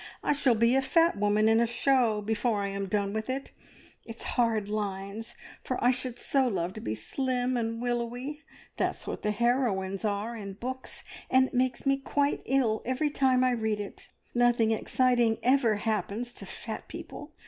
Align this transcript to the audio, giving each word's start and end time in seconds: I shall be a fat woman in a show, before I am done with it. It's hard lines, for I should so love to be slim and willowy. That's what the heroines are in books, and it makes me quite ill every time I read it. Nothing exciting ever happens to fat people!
I 0.23 0.33
shall 0.33 0.55
be 0.55 0.75
a 0.75 0.81
fat 0.81 1.15
woman 1.15 1.47
in 1.47 1.59
a 1.59 1.67
show, 1.67 2.23
before 2.23 2.63
I 2.63 2.69
am 2.69 2.87
done 2.87 3.13
with 3.13 3.29
it. 3.29 3.51
It's 4.03 4.23
hard 4.33 4.67
lines, 4.67 5.35
for 5.63 5.77
I 5.79 5.91
should 5.91 6.17
so 6.17 6.47
love 6.47 6.73
to 6.73 6.81
be 6.81 6.95
slim 6.95 7.55
and 7.55 7.79
willowy. 7.79 8.41
That's 8.77 9.05
what 9.05 9.21
the 9.21 9.29
heroines 9.29 10.03
are 10.03 10.35
in 10.35 10.53
books, 10.53 11.03
and 11.29 11.49
it 11.49 11.53
makes 11.53 11.85
me 11.85 11.97
quite 11.97 12.41
ill 12.47 12.81
every 12.83 13.11
time 13.11 13.43
I 13.43 13.51
read 13.51 13.79
it. 13.79 14.09
Nothing 14.33 14.71
exciting 14.71 15.37
ever 15.43 15.75
happens 15.75 16.33
to 16.33 16.47
fat 16.47 16.87
people! 16.87 17.33